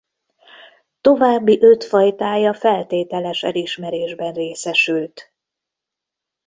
[1.01, 5.33] További öt fajtája feltételes elismerésben részesült.